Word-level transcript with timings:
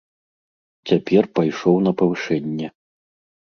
Цяпер 0.91 1.23
пайшоў 1.41 1.77
на 1.89 1.95
павышэнне. 2.01 2.67